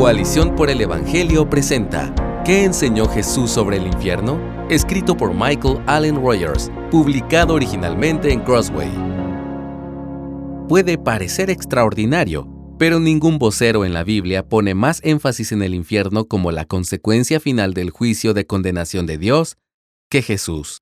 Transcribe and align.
Coalición 0.00 0.56
por 0.56 0.70
el 0.70 0.80
Evangelio 0.80 1.50
presenta 1.50 2.14
¿Qué 2.42 2.64
enseñó 2.64 3.06
Jesús 3.06 3.50
sobre 3.50 3.76
el 3.76 3.86
infierno? 3.86 4.40
Escrito 4.70 5.14
por 5.14 5.34
Michael 5.34 5.82
Allen 5.86 6.16
Rogers, 6.16 6.72
publicado 6.90 7.52
originalmente 7.52 8.32
en 8.32 8.40
Crossway. 8.40 8.90
Puede 10.70 10.96
parecer 10.96 11.50
extraordinario, 11.50 12.48
pero 12.78 12.98
ningún 12.98 13.36
vocero 13.38 13.84
en 13.84 13.92
la 13.92 14.02
Biblia 14.02 14.48
pone 14.48 14.72
más 14.72 15.02
énfasis 15.04 15.52
en 15.52 15.60
el 15.60 15.74
infierno 15.74 16.24
como 16.24 16.50
la 16.50 16.64
consecuencia 16.64 17.38
final 17.38 17.74
del 17.74 17.90
juicio 17.90 18.32
de 18.32 18.46
condenación 18.46 19.04
de 19.04 19.18
Dios 19.18 19.58
que 20.08 20.22
Jesús. 20.22 20.80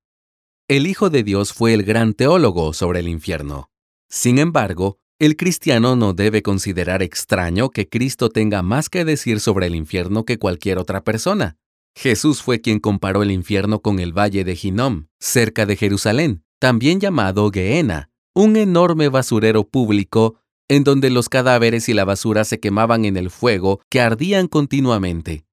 El 0.69 0.87
Hijo 0.87 1.09
de 1.09 1.23
Dios 1.23 1.51
fue 1.51 1.73
el 1.73 1.83
gran 1.83 2.13
teólogo 2.13 2.71
sobre 2.71 3.01
el 3.01 3.09
infierno. 3.09 3.69
Sin 4.07 4.39
embargo, 4.39 4.97
el 5.19 5.35
cristiano 5.35 5.97
no 5.97 6.13
debe 6.13 6.41
considerar 6.41 7.03
extraño 7.03 7.71
que 7.71 7.89
Cristo 7.89 8.29
tenga 8.29 8.61
más 8.61 8.89
que 8.89 9.03
decir 9.03 9.41
sobre 9.41 9.67
el 9.67 9.75
infierno 9.75 10.23
que 10.23 10.39
cualquier 10.39 10.77
otra 10.77 11.03
persona. 11.03 11.57
Jesús 11.93 12.41
fue 12.41 12.61
quien 12.61 12.79
comparó 12.79 13.21
el 13.21 13.31
infierno 13.31 13.81
con 13.81 13.99
el 13.99 14.17
valle 14.17 14.45
de 14.45 14.57
Hinnom, 14.61 15.07
cerca 15.19 15.65
de 15.65 15.75
Jerusalén, 15.75 16.45
también 16.57 17.01
llamado 17.01 17.51
Gehenna, 17.51 18.09
un 18.33 18.55
enorme 18.55 19.09
basurero 19.09 19.67
público 19.67 20.39
en 20.69 20.85
donde 20.85 21.09
los 21.09 21.27
cadáveres 21.27 21.89
y 21.89 21.93
la 21.93 22.05
basura 22.05 22.45
se 22.45 22.61
quemaban 22.61 23.03
en 23.03 23.17
el 23.17 23.29
fuego 23.29 23.81
que 23.89 23.99
ardían 23.99 24.47
continuamente. 24.47 25.43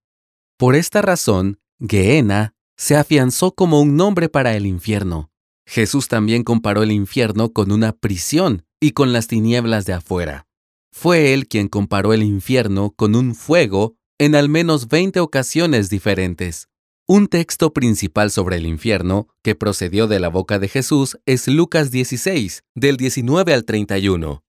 Por 0.57 0.77
esta 0.77 1.03
razón, 1.03 1.59
Gehenna 1.81 2.55
se 2.77 2.95
afianzó 2.95 3.53
como 3.53 3.81
un 3.81 3.97
nombre 3.97 4.29
para 4.29 4.55
el 4.55 4.67
infierno. 4.67 5.31
Jesús 5.67 6.07
también 6.07 6.45
comparó 6.45 6.85
el 6.85 6.93
infierno 6.93 7.53
con 7.53 7.73
una 7.73 7.93
prisión 7.93 8.66
y 8.81 8.93
con 8.93 9.13
las 9.13 9.27
tinieblas 9.27 9.85
de 9.85 9.95
afuera. 9.95 10.47
Fue 10.93 11.35
él 11.35 11.47
quien 11.47 11.69
comparó 11.69 12.13
el 12.13 12.23
infierno 12.23 12.91
con 12.91 13.15
un 13.15 13.35
fuego 13.35 13.97
en 14.19 14.35
al 14.35 14.49
menos 14.49 14.89
20 14.89 15.21
ocasiones 15.21 15.91
diferentes. 15.91 16.69
Un 17.07 17.29
texto 17.29 17.73
principal 17.73 18.31
sobre 18.31 18.57
el 18.57 18.67
infierno 18.67 19.29
que 19.43 19.55
procedió 19.55 20.09
de 20.09 20.19
la 20.19 20.29
boca 20.29 20.59
de 20.59 20.69
Jesús 20.69 21.19
es 21.25 21.47
Lucas 21.47 21.91
16, 21.91 22.65
del 22.75 22.97
19 22.97 23.55
al 23.55 23.65
31. 23.65 24.43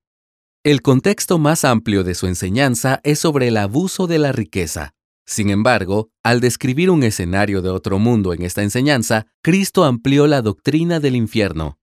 El 0.63 0.81
contexto 0.81 1.37
más 1.37 1.63
amplio 1.63 2.03
de 2.03 2.15
su 2.15 2.27
enseñanza 2.27 2.99
es 3.03 3.19
sobre 3.19 3.49
el 3.49 3.57
abuso 3.57 4.07
de 4.07 4.17
la 4.17 4.31
riqueza. 4.31 4.95
Sin 5.25 5.49
embargo, 5.49 6.09
al 6.23 6.39
describir 6.39 6.89
un 6.89 7.03
escenario 7.03 7.61
de 7.61 7.69
otro 7.69 7.99
mundo 7.99 8.33
en 8.33 8.41
esta 8.41 8.63
enseñanza, 8.63 9.27
Cristo 9.43 9.83
amplió 9.83 10.25
la 10.25 10.41
doctrina 10.41 10.99
del 10.99 11.15
infierno. 11.15 11.77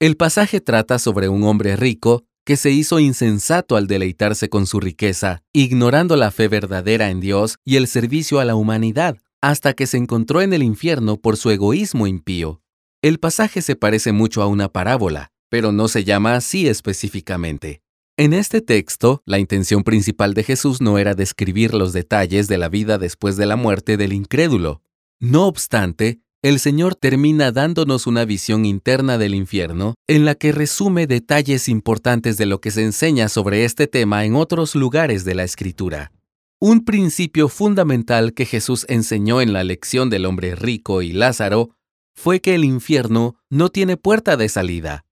El 0.00 0.16
pasaje 0.16 0.62
trata 0.62 0.98
sobre 0.98 1.28
un 1.28 1.42
hombre 1.44 1.76
rico 1.76 2.24
que 2.46 2.56
se 2.56 2.70
hizo 2.70 3.00
insensato 3.00 3.76
al 3.76 3.86
deleitarse 3.86 4.48
con 4.48 4.66
su 4.66 4.80
riqueza, 4.80 5.42
ignorando 5.52 6.16
la 6.16 6.30
fe 6.30 6.48
verdadera 6.48 7.10
en 7.10 7.20
Dios 7.20 7.58
y 7.66 7.76
el 7.76 7.86
servicio 7.86 8.40
a 8.40 8.46
la 8.46 8.54
humanidad, 8.54 9.18
hasta 9.42 9.74
que 9.74 9.86
se 9.86 9.98
encontró 9.98 10.40
en 10.40 10.54
el 10.54 10.62
infierno 10.62 11.18
por 11.18 11.36
su 11.36 11.50
egoísmo 11.50 12.06
impío. 12.06 12.62
El 13.02 13.18
pasaje 13.18 13.60
se 13.60 13.76
parece 13.76 14.12
mucho 14.12 14.40
a 14.40 14.46
una 14.46 14.70
parábola, 14.70 15.32
pero 15.50 15.70
no 15.70 15.86
se 15.86 16.02
llama 16.02 16.34
así 16.34 16.66
específicamente. 16.66 17.82
En 18.16 18.32
este 18.32 18.62
texto, 18.62 19.22
la 19.26 19.38
intención 19.38 19.84
principal 19.84 20.32
de 20.32 20.44
Jesús 20.44 20.80
no 20.80 20.96
era 20.96 21.14
describir 21.14 21.74
los 21.74 21.92
detalles 21.92 22.48
de 22.48 22.56
la 22.56 22.70
vida 22.70 22.96
después 22.96 23.36
de 23.36 23.44
la 23.44 23.56
muerte 23.56 23.98
del 23.98 24.14
incrédulo. 24.14 24.80
No 25.18 25.46
obstante, 25.46 26.22
el 26.42 26.58
Señor 26.58 26.94
termina 26.94 27.52
dándonos 27.52 28.06
una 28.06 28.24
visión 28.24 28.64
interna 28.64 29.18
del 29.18 29.34
infierno 29.34 29.94
en 30.06 30.24
la 30.24 30.34
que 30.34 30.52
resume 30.52 31.06
detalles 31.06 31.68
importantes 31.68 32.38
de 32.38 32.46
lo 32.46 32.60
que 32.60 32.70
se 32.70 32.82
enseña 32.82 33.28
sobre 33.28 33.64
este 33.64 33.86
tema 33.86 34.24
en 34.24 34.36
otros 34.36 34.74
lugares 34.74 35.24
de 35.24 35.34
la 35.34 35.44
Escritura. 35.44 36.12
Un 36.58 36.84
principio 36.84 37.48
fundamental 37.48 38.32
que 38.32 38.46
Jesús 38.46 38.86
enseñó 38.88 39.40
en 39.42 39.52
la 39.52 39.64
lección 39.64 40.08
del 40.08 40.24
hombre 40.24 40.54
rico 40.54 41.02
y 41.02 41.12
Lázaro 41.12 41.70
fue 42.14 42.40
que 42.40 42.54
el 42.54 42.64
infierno 42.64 43.36
no 43.50 43.68
tiene 43.68 43.96
puerta 43.96 44.36
de 44.36 44.48
salida. 44.48 45.04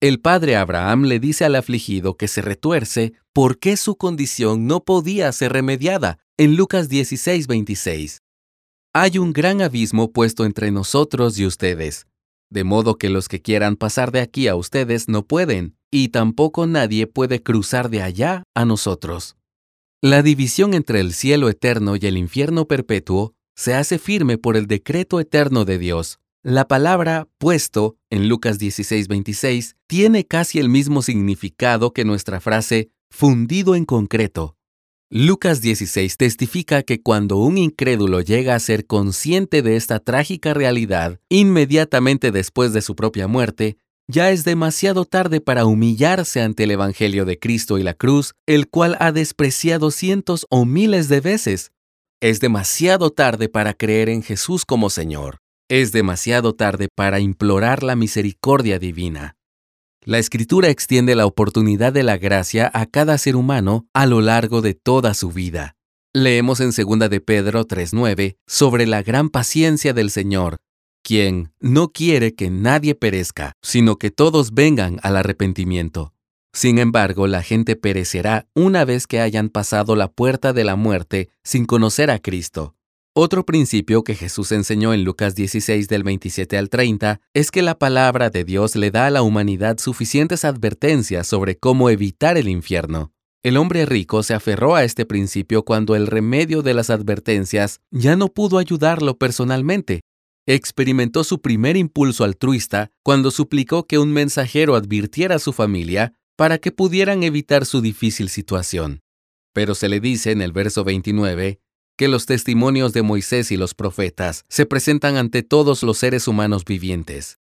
El 0.00 0.20
padre 0.20 0.56
Abraham 0.56 1.04
le 1.04 1.18
dice 1.20 1.46
al 1.46 1.56
afligido 1.56 2.18
que 2.18 2.28
se 2.28 2.42
retuerce 2.42 3.14
por 3.32 3.58
qué 3.58 3.78
su 3.78 3.96
condición 3.96 4.66
no 4.66 4.84
podía 4.84 5.32
ser 5.32 5.52
remediada 5.52 6.18
en 6.36 6.56
Lucas 6.56 6.90
16:26. 6.90 8.20
Hay 8.98 9.18
un 9.18 9.34
gran 9.34 9.60
abismo 9.60 10.10
puesto 10.10 10.46
entre 10.46 10.70
nosotros 10.70 11.38
y 11.38 11.44
ustedes, 11.44 12.06
de 12.50 12.64
modo 12.64 12.96
que 12.96 13.10
los 13.10 13.28
que 13.28 13.42
quieran 13.42 13.76
pasar 13.76 14.10
de 14.10 14.20
aquí 14.20 14.48
a 14.48 14.56
ustedes 14.56 15.06
no 15.06 15.26
pueden, 15.26 15.76
y 15.90 16.08
tampoco 16.08 16.66
nadie 16.66 17.06
puede 17.06 17.42
cruzar 17.42 17.90
de 17.90 18.00
allá 18.00 18.42
a 18.54 18.64
nosotros. 18.64 19.36
La 20.00 20.22
división 20.22 20.72
entre 20.72 21.00
el 21.00 21.12
cielo 21.12 21.50
eterno 21.50 21.96
y 21.96 22.06
el 22.06 22.16
infierno 22.16 22.64
perpetuo 22.64 23.34
se 23.54 23.74
hace 23.74 23.98
firme 23.98 24.38
por 24.38 24.56
el 24.56 24.66
decreto 24.66 25.20
eterno 25.20 25.66
de 25.66 25.76
Dios. 25.76 26.18
La 26.42 26.66
palabra 26.66 27.28
puesto 27.36 27.98
en 28.08 28.30
Lucas 28.30 28.58
16:26 28.58 29.76
tiene 29.86 30.24
casi 30.24 30.58
el 30.58 30.70
mismo 30.70 31.02
significado 31.02 31.92
que 31.92 32.06
nuestra 32.06 32.40
frase 32.40 32.88
fundido 33.10 33.74
en 33.74 33.84
concreto. 33.84 34.55
Lucas 35.08 35.60
16 35.60 36.16
testifica 36.16 36.82
que 36.82 37.00
cuando 37.00 37.36
un 37.36 37.58
incrédulo 37.58 38.22
llega 38.22 38.56
a 38.56 38.58
ser 38.58 38.86
consciente 38.86 39.62
de 39.62 39.76
esta 39.76 40.00
trágica 40.00 40.52
realidad, 40.52 41.20
inmediatamente 41.28 42.32
después 42.32 42.72
de 42.72 42.82
su 42.82 42.96
propia 42.96 43.28
muerte, 43.28 43.76
ya 44.08 44.32
es 44.32 44.42
demasiado 44.42 45.04
tarde 45.04 45.40
para 45.40 45.64
humillarse 45.64 46.42
ante 46.42 46.64
el 46.64 46.72
Evangelio 46.72 47.24
de 47.24 47.38
Cristo 47.38 47.78
y 47.78 47.84
la 47.84 47.94
cruz, 47.94 48.34
el 48.46 48.68
cual 48.68 48.96
ha 48.98 49.12
despreciado 49.12 49.92
cientos 49.92 50.44
o 50.50 50.64
miles 50.64 51.08
de 51.08 51.20
veces. 51.20 51.70
Es 52.20 52.40
demasiado 52.40 53.10
tarde 53.10 53.48
para 53.48 53.74
creer 53.74 54.08
en 54.08 54.24
Jesús 54.24 54.64
como 54.64 54.90
Señor. 54.90 55.38
Es 55.68 55.92
demasiado 55.92 56.56
tarde 56.56 56.88
para 56.92 57.20
implorar 57.20 57.84
la 57.84 57.94
misericordia 57.94 58.80
divina. 58.80 59.36
La 60.08 60.20
escritura 60.20 60.68
extiende 60.68 61.16
la 61.16 61.26
oportunidad 61.26 61.92
de 61.92 62.04
la 62.04 62.16
gracia 62.16 62.70
a 62.72 62.86
cada 62.86 63.18
ser 63.18 63.34
humano 63.34 63.88
a 63.92 64.06
lo 64.06 64.20
largo 64.20 64.62
de 64.62 64.72
toda 64.72 65.14
su 65.14 65.32
vida. 65.32 65.74
Leemos 66.14 66.60
en 66.60 66.70
2 66.70 67.10
de 67.10 67.20
Pedro 67.20 67.64
3:9 67.64 68.36
sobre 68.46 68.86
la 68.86 69.02
gran 69.02 69.30
paciencia 69.30 69.92
del 69.94 70.10
Señor, 70.10 70.58
quien 71.02 71.52
no 71.58 71.88
quiere 71.88 72.36
que 72.36 72.50
nadie 72.50 72.94
perezca, 72.94 73.54
sino 73.62 73.96
que 73.96 74.12
todos 74.12 74.54
vengan 74.54 75.00
al 75.02 75.16
arrepentimiento. 75.16 76.12
Sin 76.52 76.78
embargo, 76.78 77.26
la 77.26 77.42
gente 77.42 77.74
perecerá 77.74 78.46
una 78.54 78.84
vez 78.84 79.08
que 79.08 79.20
hayan 79.20 79.48
pasado 79.48 79.96
la 79.96 80.06
puerta 80.06 80.52
de 80.52 80.62
la 80.62 80.76
muerte 80.76 81.30
sin 81.42 81.64
conocer 81.64 82.12
a 82.12 82.20
Cristo. 82.20 82.75
Otro 83.18 83.46
principio 83.46 84.04
que 84.04 84.14
Jesús 84.14 84.52
enseñó 84.52 84.92
en 84.92 85.02
Lucas 85.02 85.34
16 85.34 85.88
del 85.88 86.02
27 86.02 86.58
al 86.58 86.68
30 86.68 87.22
es 87.32 87.50
que 87.50 87.62
la 87.62 87.78
palabra 87.78 88.28
de 88.28 88.44
Dios 88.44 88.76
le 88.76 88.90
da 88.90 89.06
a 89.06 89.10
la 89.10 89.22
humanidad 89.22 89.78
suficientes 89.78 90.44
advertencias 90.44 91.26
sobre 91.26 91.56
cómo 91.56 91.88
evitar 91.88 92.36
el 92.36 92.46
infierno. 92.46 93.14
El 93.42 93.56
hombre 93.56 93.86
rico 93.86 94.22
se 94.22 94.34
aferró 94.34 94.74
a 94.74 94.84
este 94.84 95.06
principio 95.06 95.64
cuando 95.64 95.96
el 95.96 96.08
remedio 96.08 96.60
de 96.60 96.74
las 96.74 96.90
advertencias 96.90 97.80
ya 97.90 98.16
no 98.16 98.28
pudo 98.28 98.58
ayudarlo 98.58 99.16
personalmente. 99.16 100.02
Experimentó 100.46 101.24
su 101.24 101.40
primer 101.40 101.78
impulso 101.78 102.22
altruista 102.22 102.90
cuando 103.02 103.30
suplicó 103.30 103.86
que 103.86 103.98
un 103.98 104.12
mensajero 104.12 104.74
advirtiera 104.74 105.36
a 105.36 105.38
su 105.38 105.54
familia 105.54 106.12
para 106.36 106.58
que 106.58 106.70
pudieran 106.70 107.22
evitar 107.22 107.64
su 107.64 107.80
difícil 107.80 108.28
situación. 108.28 109.00
Pero 109.54 109.74
se 109.74 109.88
le 109.88 110.00
dice 110.00 110.32
en 110.32 110.42
el 110.42 110.52
verso 110.52 110.84
29 110.84 111.60
que 111.96 112.08
los 112.08 112.26
testimonios 112.26 112.92
de 112.92 113.02
Moisés 113.02 113.50
y 113.50 113.56
los 113.56 113.74
profetas 113.74 114.44
se 114.48 114.66
presentan 114.66 115.16
ante 115.16 115.42
todos 115.42 115.82
los 115.82 115.98
seres 115.98 116.28
humanos 116.28 116.64
vivientes. 116.64 117.38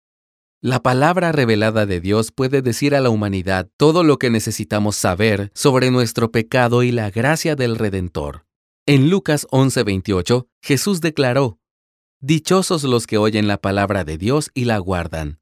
La 0.61 0.83
palabra 0.83 1.31
revelada 1.33 1.85
de 1.85 2.01
Dios 2.01 2.33
puede 2.33 2.63
decir 2.63 2.95
a 2.95 3.01
la 3.01 3.11
humanidad 3.11 3.69
todo 3.77 4.03
lo 4.03 4.19
que 4.19 4.31
necesitamos 4.31 4.97
saber 4.97 5.51
sobre 5.55 5.91
nuestro 5.91 6.33
pecado 6.33 6.83
y 6.83 6.91
la 6.91 7.11
gracia 7.11 7.55
del 7.55 7.77
Redentor. 7.77 8.47
En 8.87 9.11
Lucas 9.11 9.47
11:28, 9.51 10.47
Jesús 10.63 11.01
declaró, 11.03 11.59
Dichosos 12.21 12.85
los 12.85 13.07
que 13.07 13.19
oyen 13.19 13.47
la 13.47 13.59
palabra 13.59 14.05
de 14.05 14.17
Dios 14.17 14.51
y 14.55 14.65
la 14.65 14.79
guardan. 14.79 15.41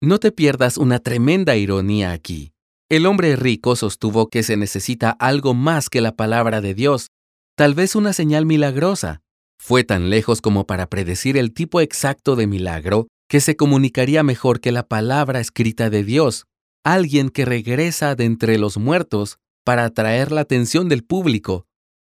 No 0.00 0.18
te 0.18 0.30
pierdas 0.30 0.76
una 0.76 1.00
tremenda 1.00 1.56
ironía 1.56 2.12
aquí. 2.12 2.52
El 2.88 3.06
hombre 3.06 3.34
rico 3.34 3.74
sostuvo 3.74 4.28
que 4.28 4.44
se 4.44 4.56
necesita 4.56 5.10
algo 5.10 5.54
más 5.54 5.88
que 5.88 6.00
la 6.00 6.14
palabra 6.14 6.60
de 6.60 6.74
Dios 6.74 7.10
tal 7.56 7.74
vez 7.74 7.94
una 7.94 8.12
señal 8.12 8.46
milagrosa. 8.46 9.22
Fue 9.58 9.84
tan 9.84 10.10
lejos 10.10 10.40
como 10.40 10.66
para 10.66 10.88
predecir 10.88 11.36
el 11.36 11.52
tipo 11.52 11.80
exacto 11.80 12.36
de 12.36 12.46
milagro 12.46 13.08
que 13.28 13.40
se 13.40 13.56
comunicaría 13.56 14.22
mejor 14.22 14.60
que 14.60 14.72
la 14.72 14.86
palabra 14.86 15.40
escrita 15.40 15.90
de 15.90 16.04
Dios, 16.04 16.44
alguien 16.84 17.30
que 17.30 17.44
regresa 17.44 18.14
de 18.14 18.24
entre 18.24 18.58
los 18.58 18.76
muertos 18.76 19.38
para 19.64 19.84
atraer 19.84 20.32
la 20.32 20.42
atención 20.42 20.88
del 20.88 21.04
público. 21.04 21.66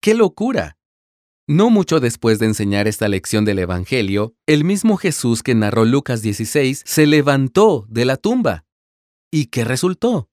¡Qué 0.02 0.14
locura! 0.14 0.76
No 1.46 1.70
mucho 1.70 1.98
después 1.98 2.38
de 2.38 2.46
enseñar 2.46 2.86
esta 2.86 3.08
lección 3.08 3.46
del 3.46 3.58
Evangelio, 3.58 4.34
el 4.46 4.64
mismo 4.64 4.98
Jesús 4.98 5.42
que 5.42 5.54
narró 5.54 5.86
Lucas 5.86 6.20
16 6.20 6.82
se 6.84 7.06
levantó 7.06 7.86
de 7.88 8.04
la 8.04 8.18
tumba. 8.18 8.66
¿Y 9.30 9.46
qué 9.46 9.64
resultó? 9.64 10.28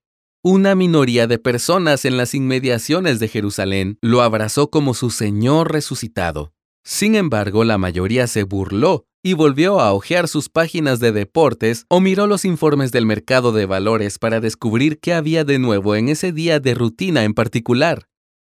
Una 0.48 0.76
minoría 0.76 1.26
de 1.26 1.40
personas 1.40 2.04
en 2.04 2.16
las 2.16 2.32
inmediaciones 2.32 3.18
de 3.18 3.26
Jerusalén 3.26 3.98
lo 4.00 4.22
abrazó 4.22 4.70
como 4.70 4.94
su 4.94 5.10
Señor 5.10 5.72
resucitado. 5.72 6.52
Sin 6.84 7.16
embargo, 7.16 7.64
la 7.64 7.78
mayoría 7.78 8.28
se 8.28 8.44
burló 8.44 9.06
y 9.24 9.32
volvió 9.32 9.80
a 9.80 9.92
hojear 9.92 10.28
sus 10.28 10.48
páginas 10.48 11.00
de 11.00 11.10
deportes 11.10 11.84
o 11.88 11.98
miró 11.98 12.28
los 12.28 12.44
informes 12.44 12.92
del 12.92 13.06
mercado 13.06 13.50
de 13.50 13.66
valores 13.66 14.20
para 14.20 14.38
descubrir 14.38 15.00
qué 15.00 15.14
había 15.14 15.42
de 15.42 15.58
nuevo 15.58 15.96
en 15.96 16.08
ese 16.08 16.30
día 16.30 16.60
de 16.60 16.74
rutina 16.74 17.24
en 17.24 17.34
particular. 17.34 18.06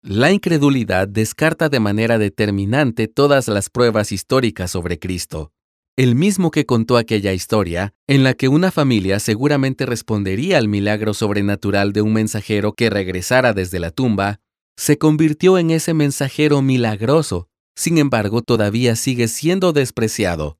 La 0.01 0.33
incredulidad 0.33 1.07
descarta 1.07 1.69
de 1.69 1.79
manera 1.79 2.17
determinante 2.17 3.07
todas 3.07 3.47
las 3.47 3.69
pruebas 3.69 4.11
históricas 4.11 4.71
sobre 4.71 4.99
Cristo. 4.99 5.53
El 5.97 6.15
mismo 6.15 6.51
que 6.51 6.65
contó 6.65 6.95
aquella 6.95 7.33
historia, 7.33 7.93
en 8.07 8.23
la 8.23 8.33
que 8.35 8.47
una 8.47 8.71
familia 8.71 9.19
seguramente 9.19 9.85
respondería 9.85 10.57
al 10.57 10.69
milagro 10.69 11.13
sobrenatural 11.13 11.91
de 11.91 12.01
un 12.01 12.13
mensajero 12.13 12.73
que 12.73 12.89
regresara 12.89 13.53
desde 13.53 13.79
la 13.79 13.91
tumba, 13.91 14.39
se 14.77 14.97
convirtió 14.97 15.57
en 15.57 15.71
ese 15.71 15.93
mensajero 15.93 16.61
milagroso 16.61 17.49
sin 17.77 17.99
embargo 17.99 18.41
todavía 18.41 18.95
sigue 18.95 19.27
siendo 19.27 19.71
despreciado. 19.71 20.57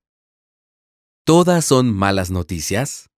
¿Todas 1.26 1.66
son 1.66 1.92
malas 1.92 2.30
noticias? 2.30 3.10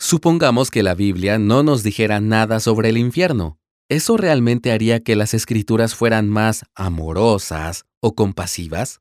Supongamos 0.00 0.72
que 0.72 0.82
la 0.82 0.94
Biblia 0.94 1.38
no 1.38 1.62
nos 1.62 1.84
dijera 1.84 2.20
nada 2.20 2.58
sobre 2.58 2.88
el 2.88 2.98
infierno. 2.98 3.60
¿Eso 3.88 4.16
realmente 4.16 4.72
haría 4.72 5.00
que 5.04 5.14
las 5.14 5.34
escrituras 5.34 5.94
fueran 5.94 6.28
más 6.28 6.64
amorosas 6.74 7.86
o 8.00 8.16
compasivas? 8.16 9.00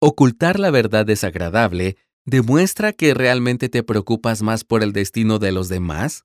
Ocultar 0.00 0.60
la 0.60 0.70
verdad 0.70 1.04
desagradable 1.04 1.96
demuestra 2.24 2.92
que 2.92 3.14
realmente 3.14 3.68
te 3.68 3.82
preocupas 3.82 4.42
más 4.42 4.62
por 4.62 4.84
el 4.84 4.92
destino 4.92 5.40
de 5.40 5.50
los 5.50 5.68
demás? 5.68 6.24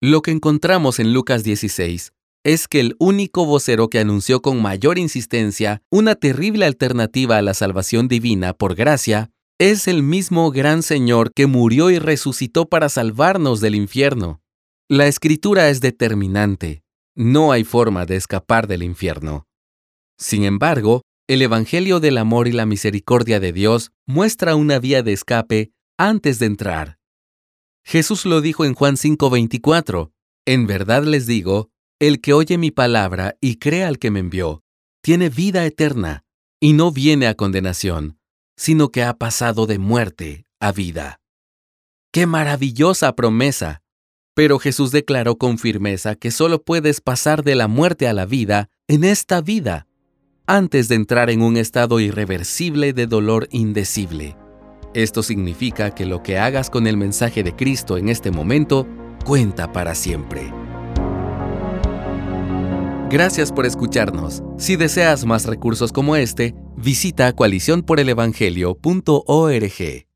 Lo 0.00 0.22
que 0.22 0.30
encontramos 0.30 0.98
en 0.98 1.12
Lucas 1.12 1.44
16 1.44 2.14
es 2.42 2.68
que 2.68 2.80
el 2.80 2.96
único 2.98 3.44
vocero 3.44 3.90
que 3.90 3.98
anunció 3.98 4.40
con 4.40 4.62
mayor 4.62 4.98
insistencia 4.98 5.82
una 5.90 6.14
terrible 6.14 6.64
alternativa 6.64 7.36
a 7.36 7.42
la 7.42 7.52
salvación 7.52 8.08
divina 8.08 8.54
por 8.54 8.74
gracia 8.74 9.30
es 9.58 9.86
el 9.86 10.02
mismo 10.02 10.50
gran 10.50 10.82
Señor 10.82 11.34
que 11.34 11.46
murió 11.46 11.90
y 11.90 11.98
resucitó 11.98 12.66
para 12.70 12.88
salvarnos 12.88 13.60
del 13.60 13.74
infierno. 13.74 14.40
La 14.88 15.06
escritura 15.06 15.68
es 15.68 15.82
determinante. 15.82 16.82
No 17.14 17.52
hay 17.52 17.64
forma 17.64 18.06
de 18.06 18.16
escapar 18.16 18.66
del 18.66 18.82
infierno. 18.82 19.46
Sin 20.16 20.44
embargo, 20.44 21.02
el 21.30 21.42
Evangelio 21.42 22.00
del 22.00 22.18
Amor 22.18 22.48
y 22.48 22.52
la 22.52 22.66
Misericordia 22.66 23.38
de 23.38 23.52
Dios 23.52 23.92
muestra 24.04 24.56
una 24.56 24.80
vía 24.80 25.04
de 25.04 25.12
escape 25.12 25.70
antes 25.96 26.40
de 26.40 26.46
entrar. 26.46 26.98
Jesús 27.84 28.26
lo 28.26 28.40
dijo 28.40 28.64
en 28.64 28.74
Juan 28.74 28.96
5:24, 28.96 30.10
En 30.44 30.66
verdad 30.66 31.04
les 31.04 31.28
digo, 31.28 31.70
el 32.00 32.20
que 32.20 32.32
oye 32.32 32.58
mi 32.58 32.72
palabra 32.72 33.36
y 33.40 33.60
cree 33.60 33.84
al 33.84 34.00
que 34.00 34.10
me 34.10 34.18
envió, 34.18 34.64
tiene 35.02 35.28
vida 35.28 35.64
eterna, 35.64 36.24
y 36.58 36.72
no 36.72 36.90
viene 36.90 37.28
a 37.28 37.36
condenación, 37.36 38.18
sino 38.56 38.88
que 38.88 39.04
ha 39.04 39.16
pasado 39.16 39.66
de 39.66 39.78
muerte 39.78 40.46
a 40.58 40.72
vida. 40.72 41.20
¡Qué 42.12 42.26
maravillosa 42.26 43.14
promesa! 43.14 43.82
Pero 44.34 44.58
Jesús 44.58 44.90
declaró 44.90 45.38
con 45.38 45.58
firmeza 45.58 46.16
que 46.16 46.32
solo 46.32 46.64
puedes 46.64 47.00
pasar 47.00 47.44
de 47.44 47.54
la 47.54 47.68
muerte 47.68 48.08
a 48.08 48.14
la 48.14 48.26
vida 48.26 48.68
en 48.88 49.04
esta 49.04 49.40
vida, 49.40 49.86
antes 50.50 50.88
de 50.88 50.96
entrar 50.96 51.30
en 51.30 51.42
un 51.42 51.56
estado 51.56 52.00
irreversible 52.00 52.92
de 52.92 53.06
dolor 53.06 53.46
indecible. 53.52 54.36
Esto 54.94 55.22
significa 55.22 55.94
que 55.94 56.06
lo 56.06 56.24
que 56.24 56.38
hagas 56.38 56.70
con 56.70 56.88
el 56.88 56.96
mensaje 56.96 57.44
de 57.44 57.54
Cristo 57.54 57.96
en 57.96 58.08
este 58.08 58.32
momento 58.32 58.84
cuenta 59.24 59.72
para 59.72 59.94
siempre. 59.94 60.52
Gracias 63.10 63.52
por 63.52 63.64
escucharnos. 63.64 64.42
Si 64.58 64.74
deseas 64.74 65.24
más 65.24 65.46
recursos 65.46 65.92
como 65.92 66.16
este, 66.16 66.56
visita 66.76 67.32
coaliciónporelevangelio.org. 67.32 70.09